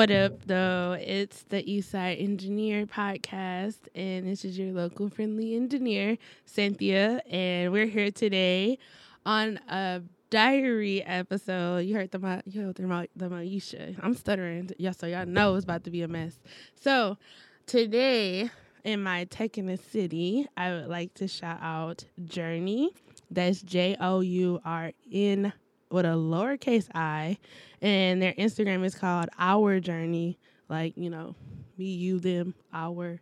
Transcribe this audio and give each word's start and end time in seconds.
What 0.00 0.10
up, 0.10 0.46
though? 0.46 0.96
It's 0.98 1.42
the 1.50 1.62
Eastside 1.62 2.24
Engineer 2.24 2.86
podcast, 2.86 3.80
and 3.94 4.26
this 4.26 4.46
is 4.46 4.58
your 4.58 4.72
local 4.72 5.10
friendly 5.10 5.54
engineer, 5.54 6.16
Cynesha, 6.50 7.20
and 7.30 7.70
we're 7.70 7.84
here 7.84 8.10
today 8.10 8.78
on 9.26 9.60
a 9.68 10.00
diary 10.30 11.04
episode. 11.04 11.80
You 11.80 11.96
heard 11.96 12.12
the 12.12 12.42
you 12.46 12.62
heard 12.62 12.76
the, 12.76 13.08
the 13.14 13.28
Maisha. 13.28 13.94
I'm 14.02 14.14
stuttering, 14.14 14.70
yeah, 14.78 14.92
so 14.92 15.06
y'all 15.06 15.26
know 15.26 15.54
it's 15.56 15.64
about 15.64 15.84
to 15.84 15.90
be 15.90 16.00
a 16.00 16.08
mess. 16.08 16.40
So 16.76 17.18
today 17.66 18.48
in 18.84 19.02
my 19.02 19.24
Tech 19.24 19.58
in 19.58 19.66
the 19.66 19.76
City, 19.76 20.48
I 20.56 20.70
would 20.70 20.88
like 20.88 21.12
to 21.16 21.28
shout 21.28 21.58
out 21.60 22.06
JOURNi. 22.24 22.88
That's 23.30 23.60
J 23.60 23.98
O 24.00 24.20
U 24.20 24.60
R 24.64 24.92
N 25.12 25.52
with 25.90 26.04
a 26.04 26.10
lowercase 26.10 26.88
i, 26.94 27.38
and 27.82 28.20
their 28.20 28.32
Instagram 28.34 28.84
is 28.84 28.94
called 28.94 29.28
Our 29.38 29.80
Journey, 29.80 30.38
like 30.68 30.96
you 30.96 31.10
know, 31.10 31.34
me, 31.76 31.86
you, 31.86 32.18
them, 32.18 32.54
our, 32.72 33.20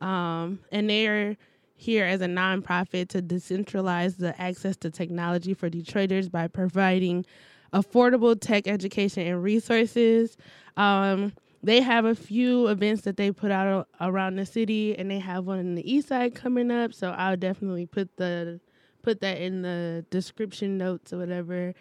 um, 0.00 0.58
and 0.72 0.90
they're 0.90 1.36
here 1.76 2.04
as 2.04 2.20
a 2.20 2.26
nonprofit 2.26 3.08
to 3.08 3.22
decentralize 3.22 4.18
the 4.18 4.38
access 4.40 4.76
to 4.76 4.90
technology 4.90 5.54
for 5.54 5.70
Detroiters 5.70 6.30
by 6.30 6.46
providing 6.46 7.24
affordable 7.72 8.38
tech 8.38 8.68
education 8.68 9.26
and 9.26 9.42
resources. 9.42 10.36
Um, 10.76 11.32
they 11.62 11.80
have 11.80 12.04
a 12.04 12.14
few 12.14 12.68
events 12.68 13.02
that 13.02 13.16
they 13.16 13.30
put 13.30 13.50
out 13.50 13.88
around 14.00 14.36
the 14.36 14.46
city, 14.46 14.96
and 14.96 15.10
they 15.10 15.18
have 15.18 15.46
one 15.46 15.58
in 15.58 15.74
the 15.74 15.90
east 15.90 16.08
side 16.08 16.34
coming 16.34 16.70
up. 16.70 16.92
So 16.94 17.10
I'll 17.10 17.36
definitely 17.36 17.86
put 17.86 18.16
the 18.16 18.60
put 19.02 19.20
that 19.20 19.38
in 19.38 19.62
the 19.62 20.04
description 20.10 20.76
notes 20.76 21.12
or 21.12 21.18
whatever. 21.18 21.74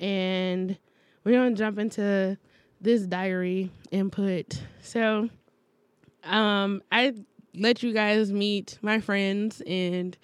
And 0.00 0.76
we're 1.24 1.32
gonna 1.32 1.54
jump 1.54 1.78
into 1.78 2.38
this 2.80 3.02
diary 3.02 3.70
input. 3.90 4.60
So, 4.82 5.28
um, 6.24 6.82
I 6.92 7.14
let 7.54 7.82
you 7.82 7.92
guys 7.92 8.32
meet 8.32 8.78
my 8.82 9.00
friends 9.00 9.62
and 9.66 10.16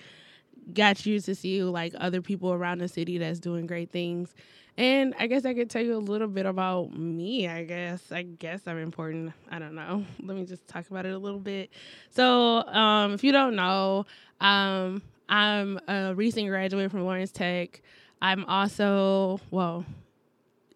got 0.74 1.06
you 1.06 1.20
to 1.20 1.34
see 1.34 1.62
like 1.62 1.94
other 1.98 2.20
people 2.20 2.52
around 2.52 2.78
the 2.78 2.88
city 2.88 3.18
that's 3.18 3.40
doing 3.40 3.66
great 3.66 3.90
things. 3.90 4.34
And 4.76 5.14
I 5.18 5.26
guess 5.26 5.44
I 5.44 5.52
could 5.52 5.68
tell 5.68 5.82
you 5.82 5.96
a 5.96 5.98
little 5.98 6.28
bit 6.28 6.46
about 6.46 6.96
me, 6.96 7.48
I 7.48 7.64
guess. 7.64 8.12
I 8.12 8.22
guess 8.22 8.62
I'm 8.66 8.78
important. 8.78 9.32
I 9.50 9.58
don't 9.58 9.74
know. 9.74 10.04
Let 10.22 10.36
me 10.36 10.44
just 10.44 10.66
talk 10.68 10.88
about 10.90 11.06
it 11.06 11.12
a 11.12 11.18
little 11.18 11.40
bit. 11.40 11.70
So, 12.10 12.66
um, 12.66 13.12
if 13.12 13.22
you 13.24 13.32
don't 13.32 13.56
know, 13.56 14.06
um, 14.40 15.02
I'm 15.28 15.78
a 15.86 16.14
recent 16.14 16.48
graduate 16.48 16.90
from 16.90 17.04
Lawrence 17.04 17.30
Tech. 17.30 17.82
I'm 18.22 18.44
also, 18.46 19.40
well, 19.50 19.84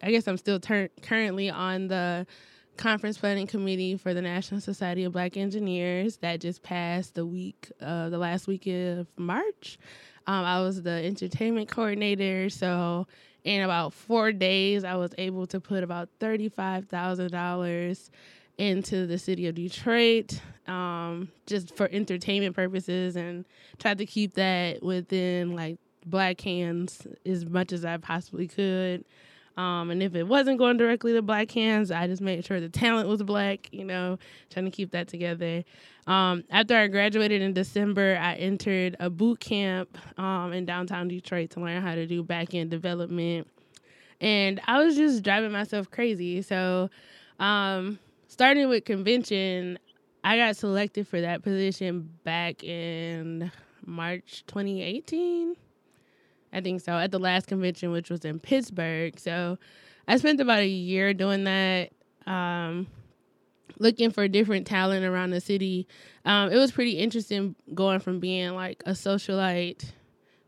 I 0.03 0.11
guess 0.11 0.27
I'm 0.27 0.37
still 0.37 0.61
ter- 0.61 0.91
currently 1.03 1.51
on 1.51 1.89
the 1.89 2.27
conference 2.77 3.19
planning 3.19 3.47
committee 3.47 3.97
for 3.97 4.15
the 4.15 4.23
National 4.23 4.61
Society 4.61 5.05
of 5.05 5.13
Black 5.13 5.37
Engineers 5.37 6.17
that 6.19 6.41
just 6.41 6.63
passed 6.63 7.15
the 7.15 7.25
week, 7.25 7.71
uh, 7.81 8.09
the 8.09 8.19
last 8.19 8.47
week 8.47 8.67
of 8.67 9.07
March. 9.17 9.79
Um, 10.27 10.45
I 10.45 10.61
was 10.61 10.83
the 10.83 10.91
entertainment 11.05 11.69
coordinator, 11.69 12.49
so 12.49 13.07
in 13.45 13.63
about 13.63 13.93
four 13.93 14.33
days, 14.33 14.83
I 14.83 14.97
was 14.97 15.13
able 15.19 15.47
to 15.49 15.61
put 15.61 15.85
about 15.85 16.09
thirty-five 16.19 16.87
thousand 16.89 17.31
dollars 17.31 18.11
into 18.57 19.07
the 19.07 19.19
city 19.19 19.47
of 19.49 19.55
Detroit, 19.55 20.41
um, 20.67 21.29
just 21.47 21.77
for 21.77 21.89
entertainment 21.93 22.57
purposes, 22.57 23.17
and 23.17 23.45
tried 23.79 23.99
to 23.99 24.07
keep 24.07 24.35
that 24.35 24.83
within 24.83 25.55
like 25.55 25.77
black 26.07 26.41
hands 26.41 27.07
as 27.25 27.45
much 27.45 27.73
as 27.73 27.85
I 27.85 27.97
possibly 27.97 28.49
could. 28.49 29.05
Um, 29.57 29.91
and 29.91 30.03
if 30.03 30.15
it 30.17 30.25
wasn't 30.25 30.59
going 30.59 30.77
directly 30.77 31.13
to 31.13 31.23
black 31.23 31.51
hands, 31.51 31.91
I 31.91 32.07
just 32.07 32.21
made 32.21 32.45
sure 32.45 32.61
the 32.61 32.69
talent 32.69 33.09
was 33.09 33.23
black, 33.23 33.69
you 33.73 33.85
know, 33.85 34.19
trying 34.51 34.65
to 34.65 34.71
keep 34.71 34.91
that 34.93 35.07
together. 35.07 35.65
Um, 36.07 36.45
after 36.51 36.77
I 36.77 36.89
graduated 36.89 37.41
in 37.41 37.53
December, 37.53 38.19
I 38.21 38.35
entered 38.35 38.97
a 38.99 39.09
boot 39.09 39.41
camp 39.41 39.97
um, 40.19 40.53
in 40.53 40.65
downtown 40.65 41.09
Detroit 41.09 41.51
to 41.51 41.61
learn 41.61 41.83
how 41.83 41.95
to 41.95 42.07
do 42.07 42.23
back 42.23 42.53
end 42.55 42.71
development. 42.71 43.47
And 44.21 44.61
I 44.67 44.83
was 44.83 44.97
just 44.97 45.23
driving 45.23 45.53
myself 45.53 45.91
crazy. 45.91 46.43
So, 46.43 46.91
um, 47.39 47.99
starting 48.29 48.69
with 48.69 48.85
convention, 48.85 49.79
I 50.25 50.37
got 50.37 50.57
selected 50.57 51.07
for 51.07 51.21
that 51.21 51.43
position 51.43 52.11
back 52.25 52.65
in 52.65 53.53
March 53.85 54.45
2018. 54.47 55.57
I 56.55 56.61
think 56.61 56.81
so, 56.81 56.93
at 56.93 57.11
the 57.11 57.19
last 57.19 57.49
convention, 57.49 57.91
which 57.91 58.11
was 58.11 58.25
in 58.25 58.39
Pittsburgh. 58.39 59.19
So 59.19 59.59
I 60.07 60.17
spent 60.19 60.41
about 60.41 60.61
a 60.61 60.69
year 60.69 61.13
doing 61.13 61.45
that, 61.45 61.91
um, 62.27 62.87
looking 63.79 64.11
for 64.11 64.29
different 64.29 64.67
talent 64.67 65.05
around 65.05 65.31
the 65.31 65.41
city. 65.41 65.89
Um, 66.25 66.53
it 66.53 66.57
was 66.57 66.71
pretty 66.71 66.93
interesting 66.93 67.57
going 67.75 67.99
from 67.99 68.21
being 68.21 68.55
like 68.55 68.83
a 68.87 68.93
socialite 68.93 69.85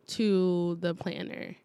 to 0.09 0.79
the 0.81 0.95
planner. 0.95 1.57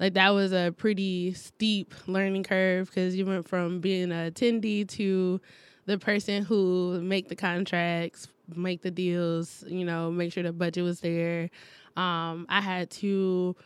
Like 0.00 0.14
that 0.14 0.30
was 0.30 0.52
a 0.52 0.74
pretty 0.76 1.34
steep 1.34 1.94
learning 2.06 2.44
curve 2.44 2.88
because 2.88 3.16
you 3.16 3.26
went 3.26 3.48
from 3.48 3.80
being 3.80 4.10
an 4.10 4.32
attendee 4.32 4.88
to 4.90 5.40
the 5.86 5.98
person 5.98 6.44
who 6.44 7.00
make 7.00 7.28
the 7.28 7.36
contracts, 7.36 8.28
make 8.54 8.82
the 8.82 8.90
deals, 8.90 9.64
you 9.66 9.84
know, 9.84 10.10
make 10.10 10.32
sure 10.32 10.42
the 10.42 10.52
budget 10.52 10.84
was 10.84 11.00
there, 11.00 11.50
um, 11.98 12.46
I 12.48 12.60
had 12.60 12.90
to 12.90 13.56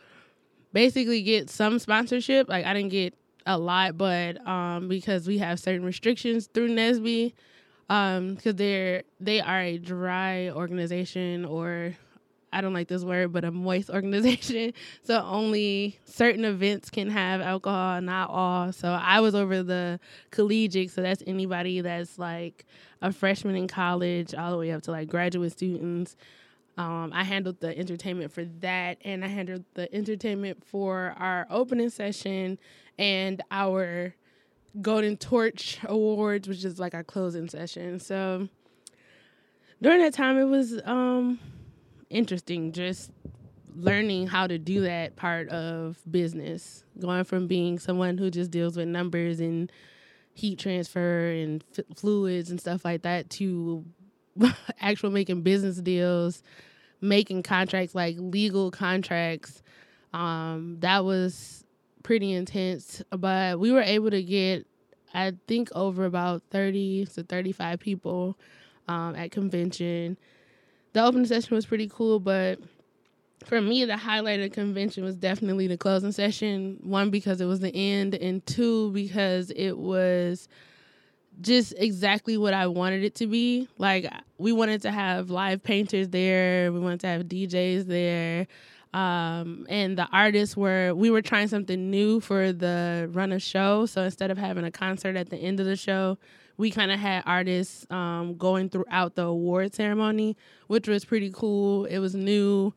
basically 0.73 1.21
get 1.21 1.49
some 1.49 1.79
sponsorship. 1.79 2.49
Like 2.49 2.65
I 2.65 2.73
didn't 2.73 2.91
get 2.91 3.13
a 3.45 3.57
lot, 3.57 3.97
but 3.97 4.45
um, 4.47 4.87
because 4.87 5.27
we 5.27 5.37
have 5.37 5.59
certain 5.59 5.85
restrictions 5.85 6.47
through 6.47 6.69
um, 7.89 8.35
because 8.35 8.55
they're 8.55 9.03
they 9.19 9.39
are 9.39 9.61
a 9.61 9.77
dry 9.77 10.49
organization 10.49 11.45
or 11.45 11.95
I 12.51 12.61
don't 12.61 12.73
like 12.73 12.87
this 12.87 13.03
word, 13.03 13.33
but 13.33 13.43
a 13.43 13.51
moist 13.51 13.89
organization. 13.91 14.73
So 15.03 15.21
only 15.21 15.99
certain 16.05 16.45
events 16.45 16.89
can 16.89 17.09
have 17.09 17.41
alcohol, 17.41 18.01
not 18.01 18.29
all. 18.29 18.71
So 18.71 18.89
I 18.89 19.19
was 19.19 19.35
over 19.35 19.63
the 19.63 19.99
collegiate, 20.31 20.91
so 20.91 21.01
that's 21.01 21.23
anybody 21.27 21.81
that's 21.81 22.17
like 22.17 22.65
a 23.01 23.11
freshman 23.11 23.55
in 23.55 23.67
college 23.67 24.33
all 24.33 24.51
the 24.51 24.57
way 24.57 24.71
up 24.71 24.83
to 24.83 24.91
like 24.91 25.09
graduate 25.09 25.51
students. 25.51 26.15
Um, 26.77 27.11
I 27.13 27.23
handled 27.23 27.59
the 27.59 27.77
entertainment 27.77 28.31
for 28.31 28.45
that, 28.45 28.97
and 29.03 29.23
I 29.23 29.27
handled 29.27 29.63
the 29.75 29.93
entertainment 29.93 30.65
for 30.65 31.15
our 31.17 31.45
opening 31.49 31.89
session 31.89 32.57
and 32.97 33.41
our 33.51 34.15
Golden 34.81 35.17
Torch 35.17 35.79
Awards, 35.85 36.47
which 36.47 36.65
is 36.65 36.79
like 36.79 36.95
our 36.95 37.03
closing 37.03 37.47
session. 37.47 37.99
So 37.99 38.47
during 39.81 39.99
that 39.99 40.13
time, 40.13 40.37
it 40.37 40.45
was 40.45 40.81
um, 40.85 41.39
interesting 42.09 42.71
just 42.71 43.11
learning 43.75 44.27
how 44.27 44.47
to 44.47 44.57
do 44.57 44.81
that 44.81 45.15
part 45.15 45.49
of 45.49 45.99
business, 46.09 46.83
going 46.99 47.23
from 47.23 47.47
being 47.47 47.77
someone 47.77 48.17
who 48.17 48.29
just 48.31 48.49
deals 48.49 48.77
with 48.77 48.87
numbers 48.87 49.39
and 49.39 49.71
heat 50.33 50.57
transfer 50.57 51.29
and 51.29 51.63
f- 51.77 51.85
fluids 51.95 52.49
and 52.49 52.59
stuff 52.59 52.83
like 52.83 53.03
that 53.03 53.29
to 53.29 53.85
actual 54.79 55.09
making 55.11 55.41
business 55.41 55.77
deals, 55.77 56.43
making 57.01 57.43
contracts 57.43 57.95
like 57.95 58.15
legal 58.19 58.71
contracts. 58.71 59.61
Um, 60.13 60.77
that 60.79 61.03
was 61.05 61.63
pretty 62.03 62.33
intense, 62.33 63.01
but 63.11 63.59
we 63.59 63.71
were 63.71 63.81
able 63.81 64.11
to 64.11 64.21
get, 64.21 64.67
I 65.13 65.33
think, 65.47 65.69
over 65.73 66.05
about 66.05 66.43
30 66.51 67.07
to 67.15 67.23
35 67.23 67.79
people 67.79 68.37
um, 68.87 69.15
at 69.15 69.31
convention. 69.31 70.17
The 70.93 71.03
opening 71.03 71.25
session 71.25 71.55
was 71.55 71.65
pretty 71.65 71.89
cool, 71.91 72.19
but 72.19 72.59
for 73.45 73.59
me, 73.61 73.85
the 73.85 73.97
highlight 73.97 74.39
of 74.39 74.49
the 74.49 74.55
convention 74.55 75.03
was 75.03 75.15
definitely 75.15 75.67
the 75.67 75.77
closing 75.77 76.11
session. 76.11 76.79
One, 76.81 77.09
because 77.09 77.41
it 77.41 77.45
was 77.45 77.59
the 77.59 77.75
end, 77.75 78.15
and 78.15 78.45
two, 78.45 78.91
because 78.91 79.51
it 79.51 79.77
was 79.77 80.47
just 81.41 81.73
exactly 81.77 82.37
what 82.37 82.53
I 82.53 82.67
wanted 82.67 83.03
it 83.03 83.15
to 83.15 83.27
be. 83.27 83.67
Like 83.77 84.11
we 84.37 84.51
wanted 84.51 84.81
to 84.83 84.91
have 84.91 85.29
live 85.29 85.63
painters 85.63 86.09
there, 86.09 86.71
we 86.71 86.79
wanted 86.79 86.99
to 87.01 87.07
have 87.07 87.23
DJs 87.23 87.85
there. 87.85 88.47
Um, 88.93 89.65
and 89.69 89.97
the 89.97 90.07
artists 90.11 90.55
were 90.55 90.93
we 90.93 91.09
were 91.09 91.21
trying 91.21 91.47
something 91.47 91.89
new 91.89 92.19
for 92.19 92.51
the 92.51 93.09
run 93.11 93.31
of 93.31 93.41
show. 93.41 93.85
So 93.87 94.03
instead 94.03 94.29
of 94.29 94.37
having 94.37 94.63
a 94.65 94.71
concert 94.71 95.15
at 95.15 95.29
the 95.29 95.37
end 95.37 95.59
of 95.59 95.65
the 95.65 95.75
show, 95.75 96.17
we 96.57 96.69
kind 96.69 96.91
of 96.91 96.99
had 96.99 97.23
artists 97.25 97.89
um, 97.89 98.35
going 98.37 98.69
throughout 98.69 99.15
the 99.15 99.23
award 99.23 99.73
ceremony, 99.73 100.37
which 100.67 100.87
was 100.87 101.05
pretty 101.05 101.31
cool. 101.33 101.85
It 101.85 101.97
was 101.99 102.13
new. 102.13 102.73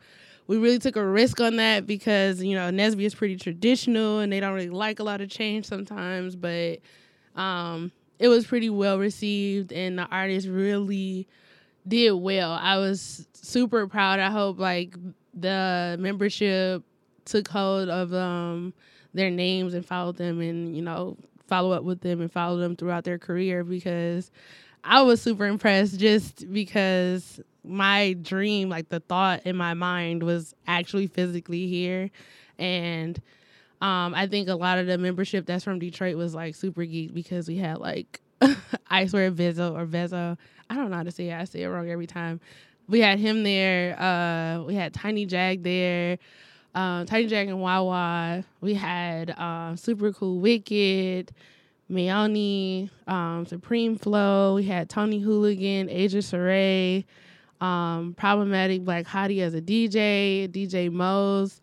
We 0.47 0.57
really 0.57 0.79
took 0.79 0.97
a 0.97 1.05
risk 1.05 1.41
on 1.41 1.57
that 1.57 1.87
because 1.87 2.43
you 2.43 2.55
know 2.55 2.71
NSBE 2.71 3.03
is 3.03 3.15
pretty 3.15 3.37
traditional 3.37 4.21
and 4.21 4.33
they 4.33 4.41
don't 4.41 4.55
really 4.55 4.71
like 4.71 5.01
a 5.01 5.05
lot 5.05 5.21
of 5.21 5.29
change 5.29 5.67
sometimes, 5.67 6.35
but 6.35 6.79
um, 7.35 7.93
it 8.19 8.29
was 8.29 8.47
pretty 8.47 8.71
well 8.71 8.99
received 8.99 9.73
and 9.73 9.99
the 9.99 10.07
artists 10.07 10.49
really 10.49 11.27
did 11.87 12.13
well. 12.13 12.53
I 12.53 12.79
was 12.79 13.27
super 13.35 13.87
proud. 13.87 14.19
I 14.19 14.31
hope 14.31 14.59
like 14.59 14.97
the 15.35 15.97
membership 15.99 16.83
took 17.25 17.49
hold 17.49 17.89
of 17.89 18.15
um 18.15 18.73
their 19.15 19.31
names 19.31 19.75
and 19.75 19.85
followed 19.85 20.17
them 20.17 20.41
and 20.41 20.77
you 20.77 20.83
know 20.83 21.17
follow 21.47 21.73
up 21.73 21.83
with 21.85 22.01
them 22.01 22.21
and 22.21 22.31
follow 22.31 22.57
them 22.59 22.77
throughout 22.77 23.05
their 23.05 23.19
career 23.19 23.65
because 23.65 24.31
I 24.85 25.03
was 25.03 25.21
super 25.21 25.47
impressed 25.47 25.99
just 25.99 26.53
because 26.53 27.41
my 27.65 28.13
dream, 28.15 28.69
like 28.69 28.89
the 28.89 29.01
thought 29.01 29.45
in 29.45 29.57
my 29.57 29.75
mind, 29.75 30.23
was 30.23 30.55
actually 30.67 31.09
physically 31.09 31.67
here. 31.67 32.11
And 32.59 33.21
um, 33.81 34.15
I 34.15 34.27
think 34.27 34.49
a 34.49 34.55
lot 34.55 34.79
of 34.79 34.87
the 34.87 34.99
membership 34.99 35.47
that's 35.47 35.65
from 35.65 35.79
Detroit 35.79 36.17
was 36.17 36.35
like 36.35 36.55
super 36.55 36.85
geek 36.85 37.13
because 37.15 37.49
we 37.49 37.57
had 37.57 37.79
like 37.79 38.21
I 38.91 39.07
swear 39.07 39.31
Vizzo 39.31 39.75
or 39.75 39.87
Vezzo. 39.87 40.37
I 40.69 40.75
don't 40.75 40.91
know 40.91 40.97
how 40.97 41.03
to 41.03 41.11
say 41.11 41.31
it. 41.31 41.35
I 41.35 41.45
say 41.45 41.63
it 41.63 41.69
wrong 41.69 41.91
every 41.91 42.07
time. 42.07 42.41
We 42.89 43.01
had 43.01 43.19
him 43.19 43.43
there. 43.43 44.01
Uh, 44.01 44.63
we 44.63 44.75
had 44.75 44.95
Tiny 44.95 45.27
Jag 45.27 45.63
there. 45.63 46.19
Um, 46.75 47.07
Tiny 47.07 47.27
Jag 47.27 47.49
and 47.49 47.61
Wawa. 47.61 48.45
We 48.61 48.75
had 48.75 49.39
um, 49.39 49.77
Super 49.77 50.13
Cool 50.13 50.41
Wicked. 50.41 51.33
Mayoni, 51.91 52.91
um, 53.07 53.47
Supreme 53.47 53.97
Flow. 53.97 54.57
We 54.57 54.65
had 54.65 54.89
Tony 54.89 55.21
Hooligan, 55.21 55.89
Asia 55.89 56.19
Saray, 56.19 57.05
um, 57.61 58.15
Problematic 58.15 58.85
Black 58.85 59.07
Hottie 59.07 59.41
as 59.41 59.55
a 59.55 59.61
DJ, 59.61 60.49
DJ 60.49 60.91
Mose. 60.91 61.61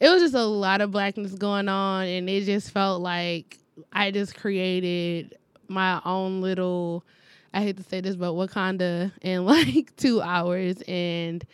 It 0.00 0.08
was 0.08 0.22
just 0.22 0.34
a 0.34 0.44
lot 0.44 0.80
of 0.80 0.90
blackness 0.90 1.34
going 1.34 1.68
on, 1.68 2.06
and 2.06 2.28
it 2.28 2.44
just 2.44 2.70
felt 2.70 3.00
like 3.00 3.58
I 3.92 4.10
just 4.10 4.36
created 4.36 5.36
my 5.68 6.00
own 6.04 6.40
little. 6.40 7.04
I 7.52 7.62
hate 7.62 7.76
to 7.76 7.84
say 7.84 8.00
this, 8.00 8.16
but 8.16 8.32
Wakanda 8.32 9.12
in 9.22 9.44
like 9.46 9.94
two 9.96 10.20
hours, 10.20 10.82
and 10.88 11.44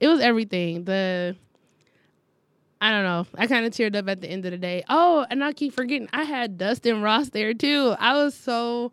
it 0.00 0.08
was 0.08 0.20
everything. 0.20 0.84
The 0.84 1.36
I 2.80 2.90
don't 2.90 3.04
know. 3.04 3.26
I 3.36 3.46
kind 3.46 3.64
of 3.64 3.72
teared 3.72 3.96
up 3.96 4.08
at 4.08 4.20
the 4.20 4.28
end 4.28 4.44
of 4.44 4.50
the 4.50 4.58
day. 4.58 4.84
Oh, 4.88 5.24
and 5.30 5.42
I 5.42 5.52
keep 5.52 5.72
forgetting 5.72 6.08
I 6.12 6.24
had 6.24 6.58
Dustin 6.58 7.00
Ross 7.02 7.30
there 7.30 7.54
too. 7.54 7.94
I 7.98 8.12
was 8.14 8.34
so 8.34 8.92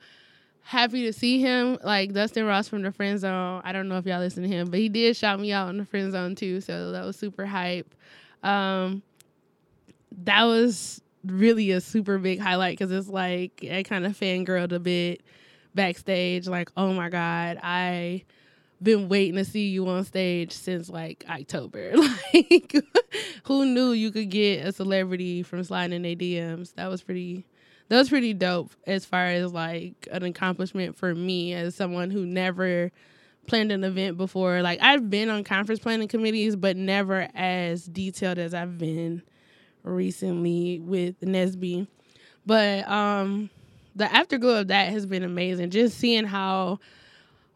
happy 0.61 1.03
to 1.03 1.13
see 1.13 1.41
him. 1.41 1.77
Like 1.83 2.13
Dustin 2.13 2.45
Ross 2.45 2.69
from 2.69 2.81
the 2.81 2.91
Friend 2.91 3.19
Zone. 3.19 3.61
I 3.65 3.73
don't 3.73 3.89
know 3.89 3.97
if 3.97 4.06
y'all 4.06 4.19
listen 4.19 4.44
to 4.44 4.49
him, 4.49 4.69
but 4.69 4.79
he 4.79 4.88
did 4.88 5.17
shout 5.17 5.39
me 5.39 5.51
out 5.51 5.69
in 5.69 5.77
the 5.77 5.85
Friend 5.85 6.11
Zone 6.11 6.35
too. 6.35 6.61
So 6.61 6.94
that 6.94 7.03
was 7.03 7.17
super 7.17 7.45
hype. 7.45 7.94
Um, 8.44 9.01
that 10.24 10.44
was 10.44 11.01
really 11.25 11.72
a 11.72 11.81
super 11.81 12.18
big 12.18 12.40
highlight 12.40 12.78
because 12.78 12.92
it's 12.92 13.07
like 13.07 13.66
I 13.72 13.84
kind 13.84 14.06
of 14.06 14.18
fangirled 14.18 14.74
a 14.74 14.80
bit 14.80 15.22
backstage. 15.74 16.48
Like, 16.48 16.72
oh 16.78 16.94
my 16.94 17.10
god, 17.10 17.60
I 17.63 18.24
been 18.81 19.07
waiting 19.07 19.36
to 19.36 19.45
see 19.45 19.69
you 19.69 19.88
on 19.88 20.04
stage 20.04 20.51
since 20.51 20.90
like 20.90 21.24
October. 21.30 21.94
like, 22.34 22.75
who 23.45 23.66
knew 23.66 23.92
you 23.92 24.12
could 24.12 24.30
get 24.30 24.66
a 24.66 24.72
celebrity 24.72 25.42
from 25.42 25.63
sliding 25.63 25.95
in 25.95 26.01
their 26.01 26.16
DMs? 26.16 26.74
That 26.75 26.90
was 26.90 27.01
pretty. 27.01 27.45
That 27.90 27.98
was 27.98 28.10
pretty 28.10 28.34
dope 28.34 28.72
as 28.88 29.06
far 29.06 29.25
as 29.28 29.51
like 29.51 30.07
an 30.12 30.24
accomplishment 30.24 30.95
for 30.95 31.13
me 31.13 31.54
as 31.54 31.75
someone 31.75 32.12
who 32.12 32.25
never 32.25 32.92
planned 33.48 33.72
an 33.72 33.84
event 33.84 34.18
before. 34.18 34.62
Like 34.62 34.80
I've 34.81 35.10
been 35.10 35.30
on 35.30 35.44
conference 35.44 35.80
planning 35.80 36.07
committees, 36.07 36.56
but 36.56 36.78
never 36.78 37.28
as 37.34 37.86
detailed 37.86 38.38
as 38.38 38.54
I've 38.54 38.78
been 38.78 39.22
recently 39.84 40.80
with 40.80 41.19
NSBE. 41.22 41.88
But 42.45 42.88
um 42.88 43.50
the 43.95 44.12
afterglow 44.12 44.62
of 44.62 44.68
that 44.69 44.92
has 44.92 45.06
been 45.06 45.24
amazing. 45.24 45.69
Just 45.69 45.98
seeing 45.98 46.25
how 46.25 46.80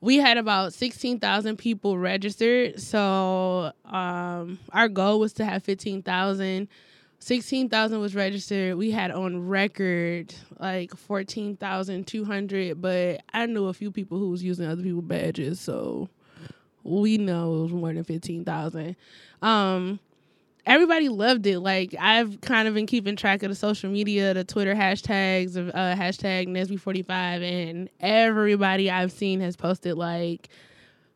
we 0.02 0.18
had 0.18 0.38
about 0.38 0.74
16,000 0.74 1.58
people 1.58 1.98
registered. 1.98 2.80
So 2.80 3.72
um, 3.86 4.60
our 4.72 4.88
goal 4.88 5.20
was 5.20 5.34
to 5.34 5.46
have 5.46 5.64
15,000. 5.64 6.68
16,000 7.20 8.00
was 8.00 8.16
registered. 8.16 8.76
We 8.76 8.92
had 8.92 9.12
on 9.12 9.48
record 9.48 10.34
like 10.60 10.96
14,200, 10.96 12.82
but 12.82 13.22
I 13.34 13.46
knew 13.48 13.66
a 13.66 13.74
few 13.74 13.92
people 13.92 14.20
who 14.20 14.30
was 14.30 14.44
using 14.44 14.68
other 14.68 14.84
people's 14.84 15.06
badges. 15.06 15.60
So 15.60 16.10
we 16.84 17.18
know 17.18 17.56
it 17.56 17.62
was 17.64 17.72
more 17.74 17.94
than 17.94 18.04
15,000. 18.04 18.96
Um, 19.42 20.00
everybody 20.66 21.10
loved 21.10 21.48
it. 21.48 21.60
Like 21.60 21.96
I've 22.00 22.40
kind 22.42 22.68
of 22.68 22.74
been 22.74 22.86
keeping 22.86 23.16
track 23.16 23.42
of 23.42 23.50
the 23.50 23.56
social 23.56 23.90
media, 23.90 24.34
the 24.34 24.44
Twitter 24.44 24.76
hashtags 24.76 25.56
of 25.56 25.70
uh, 25.70 25.96
hashtag 25.96 26.48
NSBE45, 26.48 27.10
and 27.10 27.90
everybody 28.00 28.92
I've 28.92 29.12
seen 29.12 29.40
has 29.42 29.56
posted 29.56 29.98
like 29.98 30.50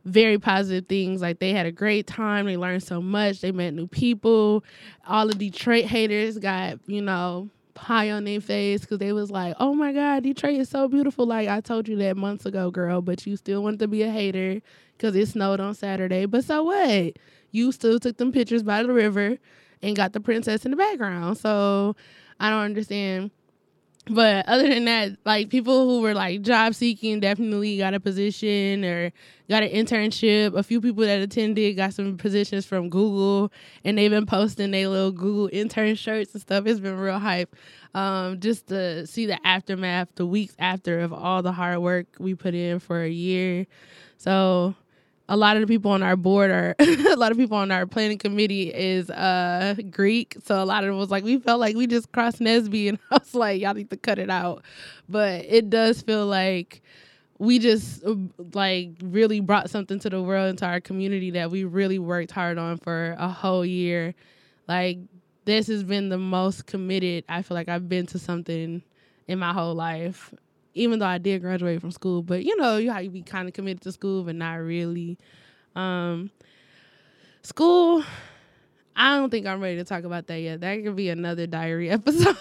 very 0.05 0.39
positive 0.39 0.87
things. 0.87 1.21
Like 1.21 1.39
they 1.39 1.51
had 1.51 1.65
a 1.65 1.71
great 1.71 2.07
time, 2.07 2.45
they 2.45 2.57
learned 2.57 2.83
so 2.83 3.01
much, 3.01 3.41
they 3.41 3.51
met 3.51 3.73
new 3.73 3.87
people. 3.87 4.63
All 5.07 5.27
the 5.27 5.35
Detroit 5.35 5.85
haters 5.85 6.37
got 6.37 6.79
you 6.87 7.01
know 7.01 7.49
pie 7.73 8.11
on 8.11 8.25
their 8.25 8.41
face 8.41 8.81
because 8.81 8.99
they 8.99 9.13
was 9.13 9.31
like, 9.31 9.55
"Oh 9.59 9.73
my 9.73 9.93
God, 9.93 10.23
Detroit 10.23 10.59
is 10.59 10.69
so 10.69 10.87
beautiful." 10.87 11.25
Like 11.25 11.47
I 11.47 11.61
told 11.61 11.87
you 11.87 11.95
that 11.97 12.17
months 12.17 12.45
ago, 12.45 12.71
girl, 12.71 13.01
but 13.01 13.25
you 13.25 13.35
still 13.37 13.63
want 13.63 13.79
to 13.79 13.87
be 13.87 14.03
a 14.03 14.11
hater 14.11 14.61
because 14.97 15.15
it 15.15 15.27
snowed 15.27 15.59
on 15.59 15.73
Saturday. 15.73 16.25
But 16.25 16.45
so 16.45 16.63
what? 16.63 17.13
you 17.51 17.71
still 17.71 17.99
took 17.99 18.17
them 18.17 18.31
pictures 18.31 18.63
by 18.63 18.83
the 18.83 18.91
river 18.91 19.37
and 19.81 19.95
got 19.95 20.13
the 20.13 20.19
princess 20.19 20.65
in 20.65 20.71
the 20.71 20.77
background. 20.77 21.37
So 21.37 21.95
I 22.39 22.49
don't 22.49 22.63
understand. 22.63 23.31
But 24.09 24.47
other 24.47 24.67
than 24.67 24.85
that, 24.85 25.17
like 25.25 25.49
people 25.49 25.87
who 25.87 26.01
were 26.01 26.15
like 26.15 26.41
job 26.41 26.73
seeking 26.73 27.19
definitely 27.19 27.77
got 27.77 27.93
a 27.93 27.99
position 27.99 28.83
or 28.83 29.11
got 29.47 29.61
an 29.61 29.69
internship. 29.69 30.57
A 30.57 30.63
few 30.63 30.81
people 30.81 31.03
that 31.03 31.21
attended 31.21 31.77
got 31.77 31.93
some 31.93 32.17
positions 32.17 32.65
from 32.65 32.89
Google 32.89 33.51
and 33.85 33.97
they've 33.97 34.09
been 34.09 34.25
posting 34.25 34.71
their 34.71 34.87
little 34.87 35.11
Google 35.11 35.49
intern 35.53 35.93
shirts 35.95 36.33
and 36.33 36.41
stuff. 36.41 36.65
It's 36.65 36.79
been 36.79 36.97
real 36.97 37.19
hype. 37.19 37.55
Um, 37.93 38.39
just 38.39 38.67
to 38.67 39.05
see 39.05 39.27
the 39.27 39.45
aftermath, 39.45 40.07
the 40.15 40.25
weeks 40.25 40.55
after 40.57 41.01
of 41.01 41.13
all 41.13 41.43
the 41.43 41.51
hard 41.51 41.79
work 41.79 42.07
we 42.17 42.33
put 42.33 42.55
in 42.55 42.79
for 42.79 43.03
a 43.03 43.09
year. 43.09 43.67
So 44.17 44.73
a 45.31 45.37
lot 45.37 45.55
of 45.55 45.61
the 45.61 45.67
people 45.67 45.91
on 45.91 46.03
our 46.03 46.17
board 46.17 46.51
are 46.51 46.75
a 46.79 47.15
lot 47.15 47.31
of 47.31 47.37
people 47.37 47.55
on 47.55 47.71
our 47.71 47.85
planning 47.87 48.17
committee 48.17 48.67
is 48.67 49.09
uh 49.09 49.75
Greek. 49.89 50.35
So 50.43 50.61
a 50.61 50.65
lot 50.65 50.83
of 50.83 50.89
it 50.89 50.97
was 50.97 51.09
like 51.09 51.23
we 51.23 51.39
felt 51.39 51.61
like 51.61 51.73
we 51.77 51.87
just 51.87 52.11
crossed 52.11 52.39
NSBE 52.41 52.89
and 52.89 52.99
I 53.11 53.17
was 53.17 53.33
like, 53.33 53.61
y'all 53.61 53.73
need 53.73 53.89
to 53.91 53.97
cut 53.97 54.19
it 54.19 54.29
out. 54.29 54.63
But 55.07 55.45
it 55.45 55.69
does 55.69 56.01
feel 56.01 56.25
like 56.25 56.81
we 57.39 57.59
just 57.59 58.03
like 58.53 58.89
really 59.01 59.39
brought 59.39 59.69
something 59.69 59.99
to 59.99 60.09
the 60.09 60.21
world 60.21 60.49
into 60.49 60.65
our 60.65 60.81
community 60.81 61.31
that 61.31 61.49
we 61.49 61.63
really 61.63 61.97
worked 61.97 62.31
hard 62.31 62.57
on 62.57 62.77
for 62.77 63.15
a 63.17 63.29
whole 63.29 63.65
year. 63.65 64.13
Like 64.67 64.97
this 65.45 65.67
has 65.67 65.81
been 65.81 66.09
the 66.09 66.17
most 66.17 66.65
committed 66.65 67.23
I 67.29 67.41
feel 67.41 67.55
like 67.55 67.69
I've 67.69 67.87
been 67.87 68.05
to 68.07 68.19
something 68.19 68.83
in 69.29 69.39
my 69.39 69.53
whole 69.53 69.75
life 69.75 70.33
even 70.73 70.99
though 70.99 71.05
I 71.05 71.17
did 71.17 71.41
graduate 71.41 71.81
from 71.81 71.91
school, 71.91 72.21
but 72.21 72.43
you 72.43 72.55
know, 72.57 72.77
you 72.77 72.91
how 72.91 72.99
you 72.99 73.09
be 73.09 73.21
kind 73.21 73.47
of 73.47 73.53
committed 73.53 73.81
to 73.81 73.91
school, 73.91 74.23
but 74.23 74.35
not 74.35 74.55
really. 74.55 75.17
Um, 75.75 76.31
school, 77.43 78.03
I 78.95 79.17
don't 79.17 79.29
think 79.29 79.45
I'm 79.45 79.61
ready 79.61 79.77
to 79.77 79.83
talk 79.83 80.03
about 80.03 80.27
that 80.27 80.39
yet. 80.39 80.61
That 80.61 80.83
could 80.83 80.95
be 80.95 81.09
another 81.09 81.47
diary 81.47 81.89
episode. 81.91 82.37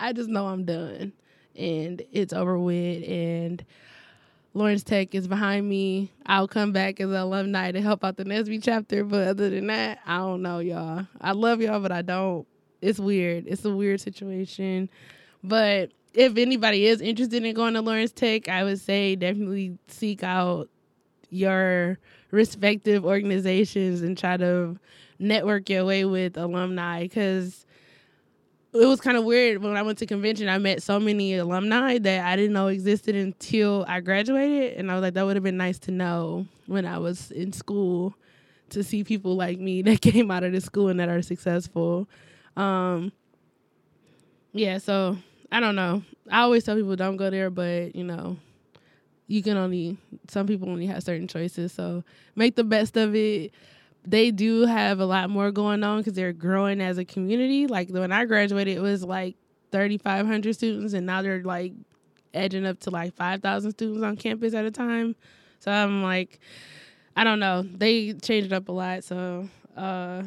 I 0.00 0.12
just 0.12 0.28
know 0.28 0.46
I'm 0.46 0.64
done 0.64 1.12
and 1.56 2.02
it's 2.12 2.32
over 2.32 2.58
with. 2.58 3.08
And 3.08 3.64
Lawrence 4.54 4.82
Tech 4.82 5.14
is 5.14 5.26
behind 5.26 5.68
me. 5.68 6.10
I'll 6.26 6.48
come 6.48 6.72
back 6.72 7.00
as 7.00 7.10
an 7.10 7.16
alumni 7.16 7.72
to 7.72 7.80
help 7.80 8.04
out 8.04 8.16
the 8.16 8.24
NSBE 8.24 8.62
chapter, 8.62 9.04
but 9.04 9.28
other 9.28 9.50
than 9.50 9.66
that, 9.68 9.98
I 10.06 10.18
don't 10.18 10.42
know, 10.42 10.58
y'all. 10.58 11.06
I 11.20 11.32
love 11.32 11.60
y'all, 11.60 11.80
but 11.80 11.92
I 11.92 12.02
don't. 12.02 12.46
It's 12.80 12.98
weird. 12.98 13.46
It's 13.46 13.64
a 13.64 13.74
weird 13.74 14.00
situation, 14.00 14.90
but 15.42 15.90
if 16.14 16.36
anybody 16.36 16.86
is 16.86 17.00
interested 17.00 17.44
in 17.44 17.54
going 17.54 17.74
to 17.74 17.82
Lawrence 17.82 18.12
Tech, 18.12 18.48
I 18.48 18.64
would 18.64 18.80
say 18.80 19.16
definitely 19.16 19.78
seek 19.88 20.22
out 20.22 20.68
your 21.28 21.98
respective 22.30 23.04
organizations 23.04 24.02
and 24.02 24.16
try 24.16 24.36
to 24.36 24.78
network 25.18 25.68
your 25.68 25.84
way 25.84 26.04
with 26.04 26.36
alumni 26.36 27.02
because 27.02 27.66
it 28.72 28.86
was 28.86 29.00
kind 29.00 29.16
of 29.16 29.24
weird 29.24 29.62
when 29.62 29.76
I 29.76 29.82
went 29.82 29.98
to 29.98 30.06
convention. 30.06 30.48
I 30.48 30.58
met 30.58 30.82
so 30.82 30.98
many 30.98 31.36
alumni 31.36 31.98
that 31.98 32.26
I 32.26 32.36
didn't 32.36 32.52
know 32.52 32.68
existed 32.68 33.14
until 33.14 33.84
I 33.88 34.00
graduated, 34.00 34.78
and 34.78 34.90
I 34.90 34.94
was 34.94 35.02
like, 35.02 35.14
that 35.14 35.24
would 35.24 35.36
have 35.36 35.44
been 35.44 35.56
nice 35.56 35.78
to 35.80 35.90
know 35.90 36.46
when 36.66 36.86
I 36.86 36.98
was 36.98 37.30
in 37.30 37.52
school 37.52 38.14
to 38.70 38.82
see 38.82 39.04
people 39.04 39.36
like 39.36 39.58
me 39.58 39.82
that 39.82 40.00
came 40.00 40.30
out 40.30 40.44
of 40.44 40.52
the 40.52 40.60
school 40.60 40.88
and 40.88 40.98
that 40.98 41.08
are 41.08 41.22
successful. 41.22 42.08
Um, 42.56 43.12
yeah, 44.52 44.78
so 44.78 45.18
I 45.54 45.60
don't 45.60 45.76
know. 45.76 46.02
I 46.28 46.40
always 46.40 46.64
tell 46.64 46.74
people 46.74 46.96
don't 46.96 47.16
go 47.16 47.30
there, 47.30 47.48
but 47.48 47.94
you 47.94 48.02
know, 48.02 48.38
you 49.28 49.40
can 49.40 49.56
only 49.56 49.96
some 50.28 50.48
people 50.48 50.68
only 50.68 50.86
have 50.86 51.04
certain 51.04 51.28
choices. 51.28 51.70
So 51.70 52.02
make 52.34 52.56
the 52.56 52.64
best 52.64 52.96
of 52.96 53.14
it. 53.14 53.54
They 54.04 54.32
do 54.32 54.66
have 54.66 54.98
a 54.98 55.06
lot 55.06 55.30
more 55.30 55.52
going 55.52 55.84
on 55.84 55.98
because 55.98 56.14
they're 56.14 56.32
growing 56.32 56.80
as 56.80 56.98
a 56.98 57.04
community. 57.04 57.68
Like 57.68 57.88
when 57.90 58.10
I 58.10 58.24
graduated, 58.24 58.76
it 58.76 58.80
was 58.80 59.04
like 59.04 59.36
3,500 59.70 60.54
students, 60.54 60.92
and 60.92 61.06
now 61.06 61.22
they're 61.22 61.44
like 61.44 61.72
edging 62.34 62.66
up 62.66 62.80
to 62.80 62.90
like 62.90 63.14
5,000 63.14 63.70
students 63.70 64.02
on 64.02 64.16
campus 64.16 64.54
at 64.54 64.64
a 64.64 64.72
time. 64.72 65.14
So 65.60 65.70
I'm 65.70 66.02
like, 66.02 66.40
I 67.16 67.22
don't 67.22 67.38
know. 67.38 67.62
They 67.62 68.14
changed 68.14 68.52
up 68.52 68.68
a 68.68 68.72
lot. 68.72 69.04
So 69.04 69.48
uh, 69.76 70.24